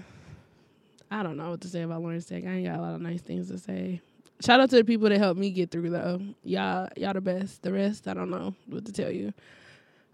I 1.12 1.22
don't 1.22 1.36
know 1.36 1.50
what 1.50 1.60
to 1.62 1.68
say 1.68 1.82
about 1.82 2.02
Lawrence 2.02 2.28
Tech. 2.28 2.46
I 2.46 2.48
ain't 2.48 2.66
got 2.66 2.80
a 2.80 2.82
lot 2.82 2.96
of 2.96 3.02
nice 3.02 3.22
things 3.22 3.50
to 3.50 3.58
say. 3.58 4.00
Shout 4.42 4.60
out 4.60 4.70
to 4.70 4.78
the 4.78 4.84
people 4.84 5.10
that 5.10 5.18
helped 5.18 5.40
me 5.40 5.52
get 5.52 5.72
through 5.72 5.90
though. 5.90 6.22
Y'all 6.44 6.90
y'all 6.96 7.14
the 7.14 7.22
best. 7.22 7.62
The 7.64 7.72
rest 7.72 8.08
I 8.08 8.14
don't 8.14 8.30
know 8.30 8.54
what 8.68 8.86
to 8.86 8.92
tell 8.92 9.12
you. 9.12 9.34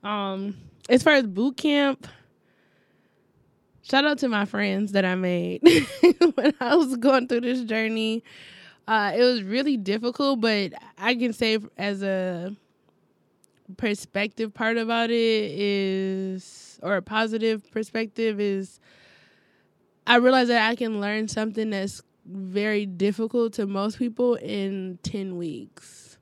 Um 0.04 0.58
as 0.90 1.04
far 1.04 1.14
as 1.14 1.26
boot 1.26 1.58
camp, 1.58 2.08
shout 3.84 4.06
out 4.06 4.18
to 4.20 4.28
my 4.28 4.46
friends 4.46 4.92
that 4.94 5.06
I 5.06 5.16
made 5.16 5.62
when 6.36 6.54
I 6.60 6.76
was 6.76 6.96
going 6.98 7.28
through 7.28 7.42
this 7.42 7.62
journey. 7.62 8.24
Uh, 8.86 9.14
it 9.16 9.22
was 9.22 9.44
really 9.44 9.78
difficult, 9.78 10.42
but 10.42 10.74
I 10.98 11.16
can 11.16 11.32
say 11.32 11.58
as 11.78 12.04
a 12.04 12.54
perspective 13.78 14.54
part 14.54 14.78
about 14.78 15.10
it 15.10 15.52
is, 15.52 16.80
or 16.84 16.98
a 16.98 17.02
positive 17.02 17.70
perspective 17.72 18.42
is, 18.42 18.82
I 20.06 20.18
realized 20.18 20.50
that 20.50 20.70
I 20.70 20.76
can 20.76 21.00
learn 21.00 21.30
something 21.30 21.70
that's 21.70 22.02
very 22.26 22.86
difficult 22.86 23.54
to 23.54 23.68
most 23.68 23.98
people 23.98 24.36
in 24.36 25.00
10 25.04 25.38
weeks 25.38 26.18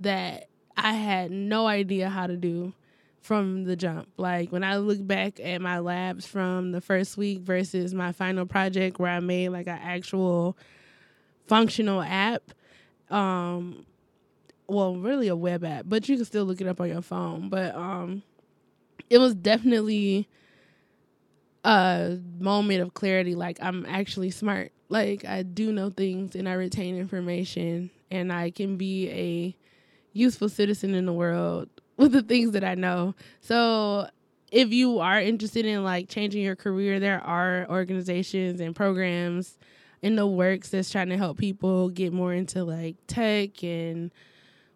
that 0.00 0.48
I 0.76 0.92
had 0.92 1.30
no 1.30 1.66
idea 1.66 2.08
how 2.08 2.26
to 2.26 2.36
do 2.36 2.72
from 3.20 3.64
the 3.64 3.74
jump. 3.74 4.08
Like 4.16 4.52
when 4.52 4.62
I 4.62 4.76
look 4.76 5.04
back 5.04 5.40
at 5.40 5.60
my 5.60 5.78
labs 5.78 6.26
from 6.26 6.72
the 6.72 6.80
first 6.80 7.16
week 7.16 7.40
versus 7.40 7.94
my 7.94 8.12
final 8.12 8.44
project 8.46 8.98
where 8.98 9.10
I 9.10 9.20
made 9.20 9.48
like 9.48 9.66
an 9.66 9.78
actual 9.80 10.56
functional 11.46 12.02
app, 12.02 12.52
um 13.10 13.86
well, 14.66 14.96
really 14.96 15.28
a 15.28 15.36
web 15.36 15.62
app, 15.62 15.84
but 15.86 16.08
you 16.08 16.16
can 16.16 16.24
still 16.24 16.44
look 16.44 16.60
it 16.60 16.66
up 16.66 16.80
on 16.80 16.88
your 16.88 17.02
phone. 17.02 17.48
But 17.48 17.74
um 17.74 18.22
it 19.10 19.18
was 19.18 19.34
definitely 19.34 20.28
a 21.64 22.18
moment 22.38 22.82
of 22.82 22.94
clarity 22.94 23.34
like 23.34 23.58
I'm 23.62 23.86
actually 23.86 24.30
smart. 24.30 24.72
Like 24.88 25.24
I 25.24 25.42
do 25.42 25.72
know 25.72 25.90
things 25.90 26.36
and 26.36 26.48
I 26.48 26.52
retain 26.52 26.96
information 26.96 27.90
and 28.10 28.32
I 28.32 28.50
can 28.50 28.76
be 28.76 29.10
a 29.10 29.56
useful 30.12 30.48
citizen 30.48 30.94
in 30.94 31.06
the 31.06 31.12
world 31.12 31.68
with 31.96 32.12
the 32.12 32.22
things 32.22 32.52
that 32.52 32.64
I 32.64 32.74
know. 32.74 33.14
So 33.40 34.08
if 34.52 34.72
you 34.72 35.00
are 35.00 35.20
interested 35.20 35.66
in 35.66 35.82
like 35.82 36.08
changing 36.08 36.42
your 36.42 36.56
career, 36.56 37.00
there 37.00 37.20
are 37.20 37.66
organizations 37.68 38.60
and 38.60 38.76
programs 38.76 39.58
in 40.02 40.16
the 40.16 40.26
works 40.26 40.68
that's 40.68 40.90
trying 40.90 41.08
to 41.08 41.16
help 41.16 41.38
people 41.38 41.88
get 41.88 42.12
more 42.12 42.32
into 42.34 42.62
like 42.62 42.96
tech 43.06 43.64
and 43.64 44.12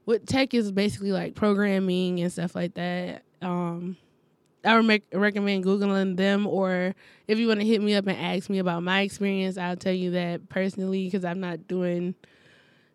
what 0.07 0.27
tech 0.27 0.55
is 0.55 0.73
basically 0.73 1.13
like 1.13 1.35
programming 1.35 2.19
and 2.21 2.33
stuff 2.33 2.55
like 2.55 2.75
that. 2.75 3.25
Um, 3.43 3.99
I 4.65 4.79
would 4.79 5.03
recommend 5.13 5.65
googling 5.65 6.17
them, 6.17 6.47
or 6.47 6.95
if 7.27 7.39
you 7.39 7.49
want 7.49 7.61
to 7.61 7.67
hit 7.67 7.81
me 7.81 7.95
up 7.95 8.07
and 8.07 8.19
ask 8.19 8.51
me 8.51 8.59
about 8.59 8.83
my 8.83 9.03
experience, 9.03 9.57
I'll 9.57 9.77
tell 9.77 9.93
you 9.93 10.11
that 10.13 10.49
personally 10.49 11.05
because 11.05 11.25
I'm 11.25 11.41
not 11.41 11.69
doing 11.69 12.15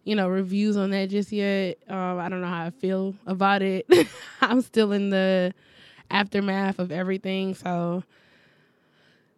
you 0.04 0.16
know, 0.16 0.28
reviews 0.28 0.78
on 0.78 0.92
that 0.92 1.10
just 1.10 1.32
yet. 1.32 1.78
Um, 1.88 2.20
I 2.20 2.30
don't 2.30 2.42
know 2.42 2.48
how 2.48 2.66
I 2.66 2.70
feel 2.72 3.16
about 3.26 3.62
it. 3.62 3.88
I'm 4.42 4.62
still 4.62 4.92
in 4.92 5.10
the 5.10 5.54
aftermath 6.12 6.80
of 6.80 6.92
everything, 6.92 7.56
so 7.56 8.04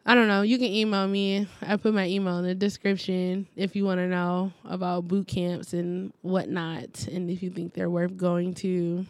I 0.05 0.15
don't 0.15 0.27
know. 0.27 0.41
You 0.41 0.57
can 0.57 0.67
email 0.67 1.07
me. 1.07 1.47
I 1.61 1.77
put 1.77 1.93
my 1.93 2.07
email 2.07 2.37
in 2.39 2.45
the 2.45 2.55
description 2.55 3.47
if 3.55 3.75
you 3.75 3.85
want 3.85 3.99
to 3.99 4.07
know 4.07 4.53
about 4.65 5.07
boot 5.07 5.27
camps 5.27 5.73
and 5.73 6.11
whatnot, 6.21 7.07
and 7.07 7.29
if 7.29 7.43
you 7.43 7.49
think 7.49 7.73
they're 7.73 7.89
worth 7.89 8.17
going 8.17 8.53
to. 8.55 9.05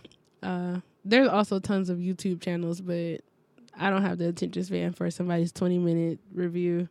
Uh, 0.46 0.80
there's 1.04 1.28
also 1.28 1.60
tons 1.60 1.90
of 1.90 1.98
YouTube 1.98 2.42
channels, 2.42 2.82
but 2.82 3.22
I 3.78 3.90
don't 3.90 4.04
have 4.04 4.18
the 4.18 4.30
attention 4.30 4.64
span 4.64 4.94
for 4.94 5.10
somebody's 5.10 5.52
20 5.52 5.80
minute 5.80 6.20
review. 6.34 6.88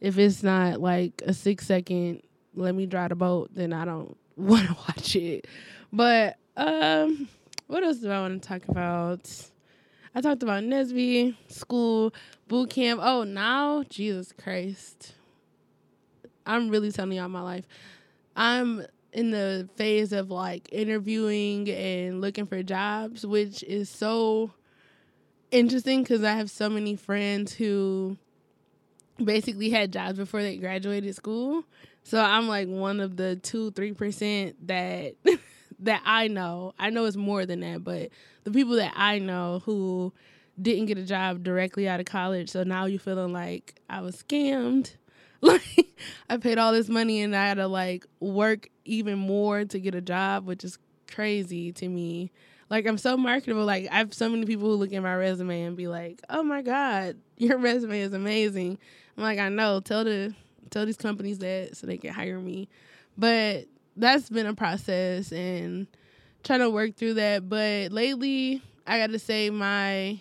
If 0.00 0.18
it's 0.18 0.42
not 0.42 0.80
like 0.80 1.22
a 1.26 1.34
six 1.34 1.66
second 1.66 2.22
let 2.56 2.74
me 2.74 2.86
drive 2.86 3.08
the 3.10 3.16
boat, 3.16 3.50
then 3.52 3.72
I 3.72 3.84
don't 3.84 4.16
want 4.36 4.66
to 4.66 4.74
watch 4.74 5.16
it. 5.16 5.46
But 5.92 6.36
um, 6.56 7.28
what 7.66 7.82
else 7.82 7.98
do 7.98 8.10
I 8.10 8.20
want 8.20 8.42
to 8.42 8.48
talk 8.48 8.66
about? 8.68 9.30
I 10.14 10.20
talked 10.20 10.42
about 10.42 10.62
NSBE, 10.62 11.34
school, 11.48 12.14
boot 12.46 12.70
camp. 12.70 13.00
Oh, 13.02 13.24
now 13.24 13.82
Jesus 13.88 14.32
Christ, 14.32 15.14
I'm 16.46 16.68
really 16.68 16.92
telling 16.92 17.12
y'all 17.16 17.28
my 17.28 17.42
life. 17.42 17.66
I'm 18.36 18.86
in 19.14 19.30
the 19.30 19.68
phase 19.76 20.12
of 20.12 20.30
like 20.30 20.68
interviewing 20.72 21.70
and 21.70 22.20
looking 22.20 22.46
for 22.46 22.62
jobs, 22.62 23.24
which 23.24 23.62
is 23.62 23.88
so 23.88 24.50
interesting 25.52 26.02
because 26.02 26.24
I 26.24 26.32
have 26.32 26.50
so 26.50 26.68
many 26.68 26.96
friends 26.96 27.54
who 27.54 28.18
basically 29.22 29.70
had 29.70 29.92
jobs 29.92 30.18
before 30.18 30.42
they 30.42 30.56
graduated 30.56 31.14
school. 31.14 31.64
So 32.02 32.20
I'm 32.20 32.48
like 32.48 32.68
one 32.68 33.00
of 33.00 33.16
the 33.16 33.36
two, 33.36 33.70
three 33.70 33.92
percent 33.92 34.66
that 34.66 35.14
that 35.78 36.02
I 36.04 36.26
know. 36.26 36.74
I 36.78 36.90
know 36.90 37.04
it's 37.04 37.16
more 37.16 37.46
than 37.46 37.60
that, 37.60 37.84
but 37.84 38.10
the 38.42 38.50
people 38.50 38.74
that 38.76 38.92
I 38.96 39.20
know 39.20 39.62
who 39.64 40.12
didn't 40.60 40.86
get 40.86 40.98
a 40.98 41.04
job 41.04 41.44
directly 41.44 41.88
out 41.88 42.00
of 42.00 42.06
college, 42.06 42.50
so 42.50 42.64
now 42.64 42.86
you're 42.86 42.98
feeling 42.98 43.32
like 43.32 43.80
I 43.88 44.00
was 44.00 44.22
scammed. 44.22 44.96
Like 45.66 45.88
I 46.30 46.38
paid 46.38 46.56
all 46.58 46.72
this 46.72 46.88
money 46.88 47.20
and 47.20 47.36
I 47.36 47.48
had 47.48 47.54
to 47.58 47.68
like 47.68 48.06
work 48.18 48.70
even 48.86 49.18
more 49.18 49.64
to 49.66 49.78
get 49.78 49.94
a 49.94 50.00
job, 50.00 50.46
which 50.46 50.64
is 50.64 50.78
crazy 51.10 51.70
to 51.72 51.88
me. 51.88 52.30
Like 52.70 52.86
I'm 52.86 52.96
so 52.96 53.18
marketable. 53.18 53.66
Like 53.66 53.88
I 53.90 53.96
have 53.96 54.14
so 54.14 54.30
many 54.30 54.46
people 54.46 54.68
who 54.68 54.76
look 54.76 54.92
at 54.94 55.02
my 55.02 55.14
resume 55.14 55.62
and 55.64 55.76
be 55.76 55.86
like, 55.86 56.22
"Oh 56.30 56.42
my 56.42 56.62
god, 56.62 57.18
your 57.36 57.58
resume 57.58 58.00
is 58.00 58.14
amazing." 58.14 58.78
I'm 59.16 59.22
like, 59.22 59.38
"I 59.38 59.50
know. 59.50 59.80
Tell 59.80 60.04
the 60.04 60.34
tell 60.70 60.86
these 60.86 60.96
companies 60.96 61.38
that 61.40 61.76
so 61.76 61.86
they 61.86 61.98
can 61.98 62.14
hire 62.14 62.40
me. 62.40 62.68
But 63.18 63.66
that's 63.96 64.30
been 64.30 64.46
a 64.46 64.54
process 64.54 65.30
and 65.30 65.86
trying 66.42 66.60
to 66.60 66.70
work 66.70 66.96
through 66.96 67.14
that. 67.14 67.48
But 67.48 67.92
lately, 67.92 68.62
I 68.86 68.98
got 68.98 69.10
to 69.10 69.18
say 69.18 69.50
my 69.50 70.20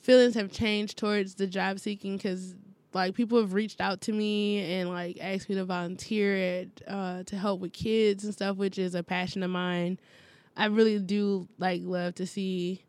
feelings 0.00 0.34
have 0.34 0.52
changed 0.52 0.96
towards 0.96 1.34
the 1.34 1.46
job 1.46 1.78
seeking 1.80 2.16
because 2.16 2.54
like 2.94 3.14
people 3.14 3.40
have 3.40 3.54
reached 3.54 3.80
out 3.80 4.00
to 4.02 4.12
me 4.12 4.74
and 4.74 4.90
like 4.90 5.18
asked 5.20 5.48
me 5.48 5.54
to 5.54 5.64
volunteer 5.64 6.36
at 6.36 6.68
uh, 6.88 7.22
to 7.24 7.36
help 7.36 7.60
with 7.60 7.72
kids 7.72 8.24
and 8.24 8.32
stuff, 8.32 8.56
which 8.56 8.78
is 8.78 8.94
a 8.94 9.02
passion 9.02 9.42
of 9.42 9.50
mine. 9.50 9.98
I 10.56 10.66
really 10.66 10.98
do 10.98 11.48
like 11.58 11.82
love 11.84 12.14
to 12.16 12.26
see 12.26 12.84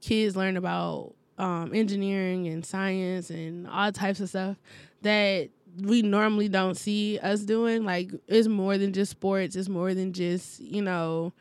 kids 0.00 0.36
learn 0.36 0.56
about 0.56 1.14
um, 1.38 1.74
engineering 1.74 2.46
and 2.48 2.64
science 2.64 3.30
and 3.30 3.66
all 3.66 3.90
types 3.92 4.20
of 4.20 4.28
stuff 4.28 4.56
that 5.02 5.48
we 5.78 6.02
normally 6.02 6.48
don't 6.48 6.76
see 6.76 7.18
us 7.18 7.40
doing. 7.40 7.84
Like 7.84 8.10
it's 8.28 8.48
more 8.48 8.78
than 8.78 8.92
just 8.92 9.10
sports. 9.10 9.56
It's 9.56 9.68
more 9.68 9.94
than 9.94 10.12
just 10.12 10.60
you 10.60 10.82
know 10.82 11.32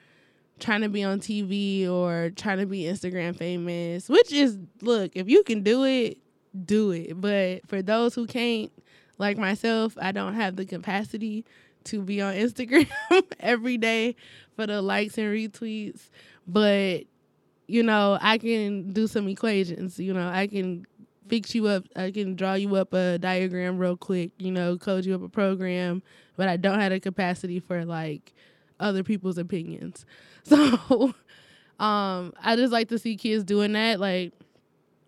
trying 0.59 0.81
to 0.81 0.89
be 0.89 1.03
on 1.03 1.19
TV 1.19 1.87
or 1.87 2.31
trying 2.35 2.59
to 2.59 2.65
be 2.65 2.83
Instagram 2.83 3.35
famous. 3.35 4.09
Which 4.09 4.31
is 4.31 4.57
look, 4.81 5.11
if 5.15 5.29
you 5.29 5.43
can 5.43 5.63
do 5.63 5.83
it, 5.83 6.17
do 6.65 6.91
it. 6.91 7.19
But 7.19 7.67
for 7.67 7.81
those 7.81 8.15
who 8.15 8.25
can't, 8.27 8.71
like 9.17 9.37
myself, 9.37 9.97
I 10.01 10.11
don't 10.11 10.35
have 10.35 10.55
the 10.55 10.65
capacity 10.65 11.45
to 11.85 12.01
be 12.01 12.21
on 12.21 12.33
Instagram 12.35 12.89
every 13.39 13.77
day 13.77 14.15
for 14.55 14.65
the 14.67 14.81
likes 14.81 15.17
and 15.17 15.27
retweets. 15.27 16.09
But 16.47 17.03
you 17.67 17.83
know, 17.83 18.17
I 18.19 18.39
can 18.39 18.91
do 18.93 19.05
some 19.07 19.27
equations. 19.27 19.99
You 19.99 20.13
know, 20.13 20.27
I 20.27 20.47
can 20.47 20.87
fix 21.27 21.53
you 21.53 21.67
up. 21.67 21.85
I 21.95 22.09
can 22.11 22.35
draw 22.35 22.55
you 22.55 22.75
up 22.75 22.93
a 22.93 23.19
diagram 23.19 23.77
real 23.77 23.95
quick, 23.95 24.31
you 24.39 24.51
know, 24.51 24.77
code 24.77 25.05
you 25.05 25.13
up 25.13 25.21
a 25.21 25.29
program, 25.29 26.01
but 26.35 26.47
I 26.47 26.57
don't 26.57 26.79
have 26.79 26.91
the 26.91 26.99
capacity 26.99 27.59
for 27.59 27.85
like 27.85 28.33
other 28.79 29.03
people's 29.03 29.37
opinions. 29.37 30.05
So 30.45 31.13
um 31.79 32.33
I 32.41 32.55
just 32.55 32.73
like 32.73 32.87
to 32.89 32.97
see 32.97 33.15
kids 33.17 33.43
doing 33.43 33.73
that. 33.73 33.99
Like 33.99 34.33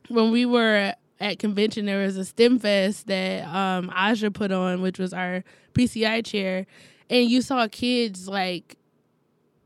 when 0.10 0.30
we 0.30 0.46
were 0.46 0.94
at 1.22 1.40
convention 1.40 1.86
there 1.86 2.04
was 2.04 2.18
a 2.18 2.26
STEM 2.26 2.60
fest 2.60 3.08
that 3.08 3.46
um 3.48 3.90
Aja 3.94 4.32
put 4.32 4.52
on, 4.52 4.82
which 4.82 5.00
was 5.00 5.14
our 5.14 5.44
PCI 5.74 6.26
chair, 6.26 6.66
and 7.10 7.30
you 7.30 7.42
saw 7.42 7.68
kids 7.68 8.28
like 8.28 8.76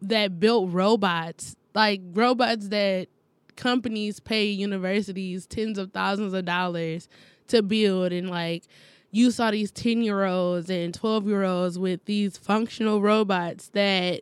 that 0.01 0.39
built 0.39 0.71
robots, 0.71 1.55
like 1.73 2.01
robots 2.13 2.67
that 2.67 3.07
companies 3.55 4.19
pay 4.19 4.45
universities 4.45 5.47
tens 5.47 5.77
of 5.77 5.91
thousands 5.91 6.33
of 6.33 6.45
dollars 6.45 7.07
to 7.47 7.63
build. 7.63 8.11
And 8.11 8.29
like 8.29 8.63
you 9.11 9.31
saw 9.31 9.51
these 9.51 9.71
10 9.71 10.01
year 10.01 10.25
olds 10.25 10.69
and 10.69 10.93
12 10.93 11.27
year 11.27 11.43
olds 11.43 11.79
with 11.79 12.03
these 12.05 12.37
functional 12.37 13.01
robots 13.01 13.69
that 13.69 14.21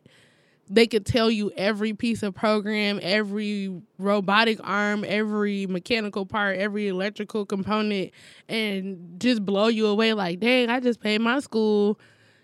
they 0.68 0.86
could 0.86 1.04
tell 1.04 1.30
you 1.30 1.50
every 1.56 1.92
piece 1.92 2.22
of 2.22 2.34
program, 2.34 2.98
every 3.02 3.82
robotic 3.98 4.58
arm, 4.62 5.04
every 5.06 5.66
mechanical 5.66 6.26
part, 6.26 6.58
every 6.58 6.88
electrical 6.88 7.44
component, 7.44 8.12
and 8.48 9.16
just 9.18 9.44
blow 9.44 9.68
you 9.68 9.86
away 9.86 10.14
like, 10.14 10.40
dang, 10.40 10.70
I 10.70 10.80
just 10.80 11.00
paid 11.00 11.20
my 11.20 11.40
school, 11.40 11.98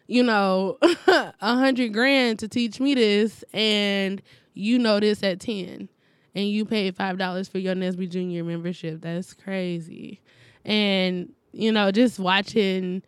you 0.07 0.23
know, 0.23 0.79
a 1.07 1.33
hundred 1.41 1.93
grand 1.93 2.39
to 2.41 2.49
teach 2.49 2.81
me 2.81 2.95
this, 2.95 3.45
and 3.53 4.21
you 4.55 4.79
know 4.79 5.01
this 5.01 5.23
at 5.23 5.41
10 5.41 5.89
and 6.35 6.49
you 6.49 6.65
paid 6.65 6.97
five 6.97 7.19
dollars 7.19 7.49
for 7.49 7.59
your 7.59 7.75
NSBE 7.75 8.11
Junior 8.11 8.45
membership. 8.45 9.01
That's 9.01 9.35
crazy. 9.35 10.21
And 10.65 11.33
you 11.53 11.73
know, 11.73 11.91
just 11.91 12.19
watching 12.19 13.03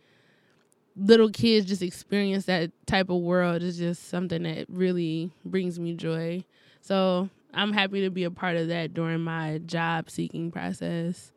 little 0.95 1.29
kids 1.29 1.65
just 1.65 1.81
experience 1.81 2.45
that 2.45 2.71
type 2.85 3.09
of 3.09 3.21
world 3.21 3.63
is 3.63 3.77
just 3.77 4.09
something 4.09 4.43
that 4.43 4.65
really 4.69 5.31
brings 5.43 5.79
me 5.79 5.93
joy. 5.93 6.43
So 6.81 7.29
I'm 7.53 7.73
happy 7.73 8.01
to 8.01 8.09
be 8.09 8.23
a 8.23 8.31
part 8.31 8.57
of 8.57 8.67
that 8.67 8.93
during 8.93 9.21
my 9.21 9.59
job 9.65 10.09
seeking 10.09 10.51
process. 10.51 11.31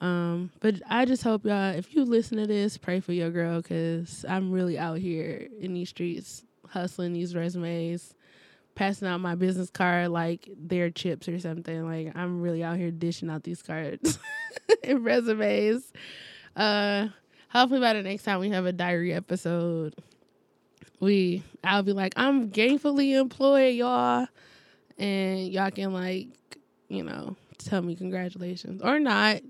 Um, 0.00 0.50
but 0.60 0.76
I 0.88 1.04
just 1.04 1.22
hope 1.22 1.44
y'all, 1.44 1.74
if 1.74 1.94
you 1.94 2.04
listen 2.04 2.38
to 2.38 2.46
this, 2.46 2.78
pray 2.78 3.00
for 3.00 3.12
your 3.12 3.30
girl 3.30 3.60
because 3.60 4.24
I'm 4.28 4.50
really 4.50 4.78
out 4.78 4.98
here 4.98 5.46
in 5.60 5.74
these 5.74 5.90
streets 5.90 6.44
hustling 6.68 7.12
these 7.12 7.34
resumes, 7.34 8.14
passing 8.74 9.08
out 9.08 9.20
my 9.20 9.34
business 9.34 9.68
card 9.68 10.08
like 10.08 10.48
they're 10.56 10.90
chips 10.90 11.28
or 11.28 11.38
something. 11.38 11.84
Like 11.84 12.16
I'm 12.16 12.40
really 12.40 12.64
out 12.64 12.76
here 12.76 12.90
dishing 12.90 13.28
out 13.28 13.42
these 13.42 13.62
cards 13.62 14.18
and 14.84 15.04
resumes. 15.04 15.92
Uh, 16.56 17.08
hopefully 17.50 17.80
by 17.80 17.92
the 17.92 18.02
next 18.02 18.22
time 18.22 18.40
we 18.40 18.50
have 18.50 18.66
a 18.66 18.72
diary 18.72 19.12
episode, 19.12 19.94
we 21.00 21.42
I'll 21.62 21.82
be 21.82 21.92
like, 21.92 22.14
I'm 22.16 22.50
gainfully 22.50 23.18
employed, 23.18 23.74
y'all, 23.74 24.26
and 24.98 25.48
y'all 25.48 25.70
can 25.70 25.92
like, 25.92 26.28
you 26.88 27.02
know, 27.02 27.36
tell 27.58 27.82
me 27.82 27.94
congratulations 27.96 28.82
or 28.82 28.98
not. 28.98 29.42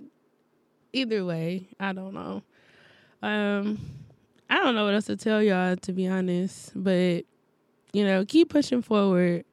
Either 0.93 1.25
way, 1.25 1.67
I 1.79 1.93
don't 1.93 2.15
know. 2.15 2.43
Um, 3.23 3.79
I 4.49 4.57
don't 4.57 4.75
know 4.75 4.85
what 4.85 4.95
else 4.95 5.07
to 5.07 5.17
tell 5.17 5.43
y'all 5.43 5.77
to 5.77 5.93
be 5.93 6.09
honest, 6.09 6.73
but 6.75 7.25
you 7.93 8.05
know, 8.05 8.25
keep 8.25 8.51
pushing 8.51 8.83
forward. 8.83 9.45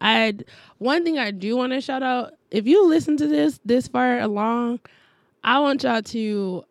I 0.00 0.34
one 0.78 1.04
thing 1.04 1.18
I 1.18 1.30
do 1.30 1.56
want 1.56 1.72
to 1.72 1.80
shout 1.80 2.02
out 2.02 2.34
if 2.50 2.66
you 2.66 2.86
listen 2.86 3.16
to 3.16 3.26
this 3.26 3.58
this 3.64 3.88
far 3.88 4.20
along, 4.20 4.80
I 5.42 5.58
want 5.58 5.82
y'all 5.82 6.02
to 6.02 6.64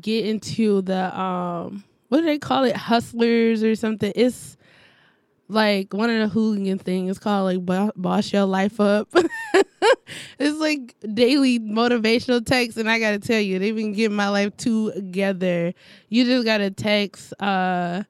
get 0.00 0.26
into 0.26 0.82
the 0.82 1.18
um 1.18 1.84
what 2.08 2.20
do 2.20 2.26
they 2.26 2.38
call 2.38 2.64
it? 2.64 2.76
Hustlers 2.76 3.62
or 3.62 3.74
something. 3.74 4.12
It's 4.16 4.56
like 5.48 5.92
one 5.92 6.10
of 6.10 6.18
the 6.20 6.28
hooligan 6.28 6.78
things 6.78 7.18
called 7.18 7.66
like 7.66 7.92
boss 7.96 8.32
your 8.32 8.44
life 8.44 8.80
up. 8.80 9.08
It's 10.38 10.58
like 10.58 10.94
daily 11.14 11.58
motivational 11.58 12.44
text 12.44 12.78
and 12.78 12.88
i 12.90 12.98
gotta 12.98 13.18
tell 13.18 13.40
you 13.40 13.58
they've 13.58 13.74
been 13.74 13.92
getting 13.92 14.16
my 14.16 14.28
life 14.28 14.56
together. 14.56 15.74
You 16.08 16.24
just 16.24 16.44
gotta 16.44 16.70
text 16.70 17.34
uh 17.40 18.04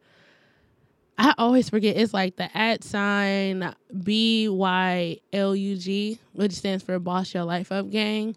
I 1.21 1.35
always 1.37 1.69
forget. 1.69 1.97
It's 1.97 2.15
like 2.15 2.37
the 2.37 2.57
at 2.57 2.85
sign 2.85 3.75
B 4.05 4.49
Y 4.49 5.19
L 5.33 5.57
U 5.57 5.77
G, 5.77 6.21
which 6.33 6.53
stands 6.53 6.85
for 6.85 6.97
Boss 7.01 7.35
Your 7.35 7.43
Life 7.43 7.73
Up 7.73 7.91
Gang. 7.91 8.37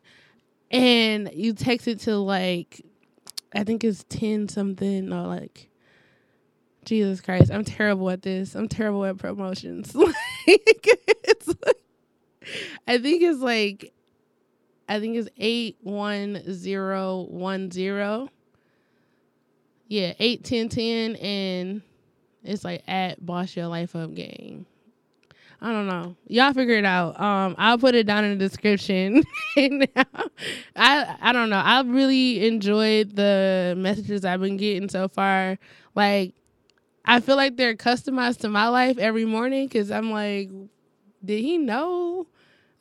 And 0.72 1.30
you 1.34 1.54
text 1.54 1.88
it 1.88 2.00
to 2.02 2.16
like 2.18 2.84
I 3.54 3.64
think 3.64 3.84
it's 3.84 4.06
10 4.10 4.50
something 4.50 5.12
or 5.12 5.28
like 5.28 5.70
Jesus 6.86 7.22
Christ, 7.22 7.52
I'm 7.52 7.64
terrible 7.64 8.10
at 8.10 8.24
this. 8.24 8.56
I'm 8.56 8.68
terrible 8.68 9.06
at 9.06 9.18
promotions. 9.18 9.94
like 10.02 10.16
it's 10.48 11.48
like, 11.48 11.84
I 12.88 12.98
think 12.98 13.22
it's 13.22 13.40
like 13.40 13.94
I 14.90 15.00
think 15.00 15.16
it's 15.16 15.30
81010. 15.38 18.30
Yeah, 19.88 20.14
81010 20.20 21.16
and 21.16 21.82
it's 22.44 22.66
like 22.66 22.84
at 22.88 23.26
Boss 23.26 23.56
Your 23.56 23.68
Life 23.68 23.96
Up 23.96 24.14
Gang. 24.14 24.66
I 25.64 25.72
don't 25.72 25.86
know. 25.86 26.16
Y'all 26.26 26.54
figure 26.54 26.76
it 26.76 26.86
out. 26.86 27.20
Um, 27.22 27.54
I'll 27.60 27.78
put 27.78 27.94
it 27.94 28.08
down 28.08 28.24
in 28.24 28.38
the 28.38 28.50
description. 28.50 29.24
I 29.56 30.26
I 30.76 31.32
don't 31.32 31.52
know. 31.52 31.62
I 31.64 31.82
really 31.82 32.48
enjoyed 32.48 33.16
the 33.16 33.76
messages 33.78 34.26
I've 34.26 34.42
been 34.42 34.58
getting 34.58 34.90
so 34.90 35.08
far. 35.08 35.60
Like, 35.94 36.34
I 37.06 37.20
feel 37.20 37.36
like 37.36 37.58
they're 37.58 37.76
customized 37.76 38.40
to 38.40 38.50
my 38.50 38.70
life 38.70 38.98
every 38.98 39.26
morning 39.26 39.68
because 39.68 39.92
I'm 39.92 40.10
like, 40.10 40.50
did 41.24 41.42
he 41.42 41.60
know 41.60 42.26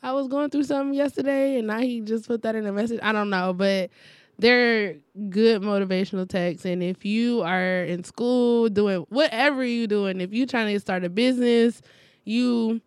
I 0.02 0.12
was 0.12 0.28
going 0.28 0.48
through 0.48 0.64
something 0.64 0.94
yesterday 0.94 1.58
and 1.58 1.66
now 1.66 1.80
he 1.80 2.00
just 2.00 2.28
put 2.28 2.40
that 2.42 2.54
in 2.54 2.64
a 2.64 2.72
message? 2.72 3.00
I 3.02 3.12
don't 3.12 3.28
know, 3.28 3.52
but 3.52 3.90
they're 4.38 4.96
good 5.28 5.60
motivational 5.60 6.26
texts. 6.26 6.64
And 6.64 6.82
if 6.82 7.04
you 7.04 7.42
are 7.42 7.84
in 7.84 8.04
school 8.04 8.70
doing 8.70 9.04
whatever 9.10 9.62
you're 9.62 9.86
doing, 9.86 10.22
if 10.22 10.32
you're 10.32 10.46
trying 10.46 10.72
to 10.72 10.80
start 10.80 11.04
a 11.04 11.10
business 11.10 11.82
you 12.30 12.80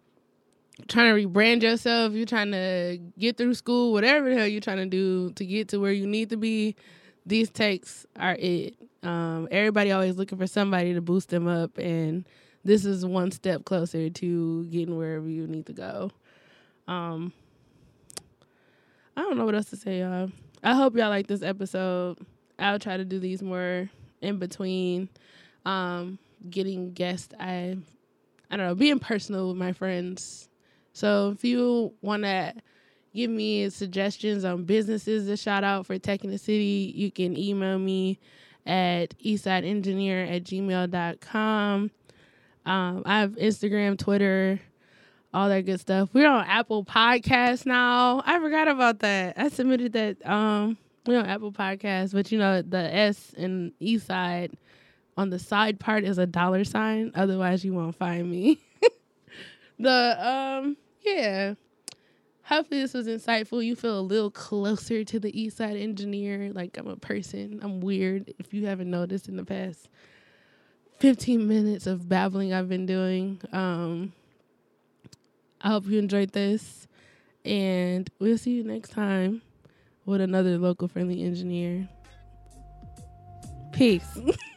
trying 0.88 1.16
to 1.16 1.28
rebrand 1.28 1.62
yourself, 1.62 2.14
you're 2.14 2.26
trying 2.26 2.52
to 2.52 3.00
get 3.18 3.38
through 3.38 3.54
school, 3.54 3.94
whatever 3.94 4.30
the 4.30 4.36
hell 4.36 4.48
you're 4.48 4.62
trying 4.62 4.78
to 4.78 4.86
do 4.86 5.32
to 5.32 5.46
get 5.46 5.68
to 5.70 5.78
where 5.78 5.92
you 5.92 6.08
need 6.08 6.30
to 6.30 6.38
be, 6.38 6.76
these 7.26 7.50
takes 7.50 8.06
are 8.18 8.36
it. 8.40 8.76
Um, 9.04 9.48
everybody 9.52 9.92
always 9.92 10.16
looking 10.16 10.38
for 10.38 10.48
somebody 10.48 10.94
to 10.94 11.02
boost 11.02 11.30
them 11.30 11.48
up, 11.48 11.78
and 11.78 12.26
this 12.64 12.86
is 12.86 13.06
one 13.06 13.32
step 13.32 13.66
closer 13.66 14.10
to 14.10 14.66
getting 14.66 14.98
wherever 14.98 15.28
you 15.28 15.46
need 15.46 15.66
to 15.68 15.74
go. 15.74 16.12
Um, 16.88 17.34
I 19.16 19.22
don't 19.22 19.38
know 19.38 19.46
what 19.46 19.56
else 19.56 19.70
to 19.70 19.76
say, 19.76 20.00
y'all. 20.00 20.32
I 20.64 20.74
hope 20.74 20.96
y'all 20.96 21.10
like 21.10 21.28
this 21.28 21.44
episode. 21.44 22.18
I'll 22.58 22.80
try 22.80 22.98
to 22.98 23.06
do 23.06 23.20
these 23.20 23.42
more 23.42 23.90
in 24.22 24.40
between. 24.40 25.10
Um, 25.66 26.18
getting 26.50 26.94
guests 26.94 27.34
I 27.40 27.78
I 28.50 28.58
don't 28.58 28.68
know, 28.68 28.76
being 28.76 29.00
personal 29.00 29.50
with 29.50 29.58
my 29.58 29.74
friends. 29.74 30.50
So 30.94 31.32
if 31.36 31.44
you 31.44 31.94
want 32.02 32.24
to 32.24 32.54
give 33.14 33.30
me 33.30 33.70
suggestions 33.70 34.46
on 34.46 34.64
businesses 34.64 35.28
to 35.28 35.38
shout 35.38 35.64
out 35.64 35.86
for 35.86 35.98
Tech 35.98 36.24
in 36.24 36.32
the 36.32 36.38
City, 36.38 36.94
you 36.96 37.12
can 37.12 37.38
email 37.38 37.80
me 37.80 38.20
at 38.66 39.18
eastsideengineer 39.20 40.36
at 40.36 40.44
gmail.com. 40.44 41.92
Um, 42.66 43.04
I 43.06 43.20
have 43.20 43.32
Instagram, 43.32 43.98
Twitter, 43.98 44.60
all 45.34 45.50
that 45.50 45.66
good 45.66 45.80
stuff. 45.80 46.10
We're 46.14 46.30
on 46.30 46.46
Apple 46.46 46.86
Podcasts 46.86 47.66
now. 47.66 48.22
I 48.26 48.40
forgot 48.40 48.68
about 48.68 49.00
that. 49.00 49.38
I 49.38 49.50
submitted 49.50 49.94
that. 49.94 50.26
Um, 50.26 50.78
we're 51.06 51.20
on 51.20 51.26
Apple 51.26 51.52
Podcasts, 51.52 52.14
but 52.14 52.32
you 52.32 52.38
know 52.38 52.62
the 52.62 52.78
S 52.78 53.34
in 53.36 53.74
Eastside 53.82 54.54
on 55.18 55.30
the 55.30 55.40
side 55.40 55.80
part 55.80 56.04
is 56.04 56.18
a 56.18 56.26
dollar 56.26 56.64
sign. 56.64 57.12
Otherwise, 57.16 57.64
you 57.64 57.74
won't 57.74 57.96
find 57.96 58.30
me. 58.30 58.60
the 59.80 60.18
um 60.28 60.78
yeah. 61.06 61.56
Hopefully 62.46 62.82
this 62.82 62.94
was 62.94 63.08
insightful. 63.08 63.66
You 63.66 63.76
feel 63.76 64.00
a 64.00 64.02
little 64.02 64.32
closer 64.32 65.04
to 65.06 65.20
the 65.20 65.40
East 65.40 65.58
Side 65.58 65.78
engineer. 65.78 66.52
Like 66.54 66.78
I'm 66.78 66.88
a 66.88 66.98
person. 66.98 67.60
I'm 67.62 67.80
weird. 67.80 68.34
If 68.40 68.54
you 68.54 68.66
haven't 68.66 68.90
noticed 68.90 69.30
in 69.30 69.38
the 69.38 69.46
past 69.46 69.88
15 71.00 71.48
minutes 71.48 71.88
of 71.88 72.08
babbling 72.08 72.54
I've 72.54 72.70
been 72.70 72.86
doing. 72.86 73.40
Um 73.52 74.14
I 75.62 75.70
hope 75.70 75.86
you 75.86 76.00
enjoyed 76.00 76.32
this. 76.32 76.88
And 77.46 78.10
we'll 78.20 78.38
see 78.38 78.52
you 78.52 78.64
next 78.64 78.90
time 78.90 79.42
with 80.06 80.22
another 80.22 80.58
local 80.58 80.88
friendly 80.88 81.24
engineer. 81.24 81.88
Peace. 83.72 84.18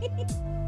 Hehehehe 0.00 0.56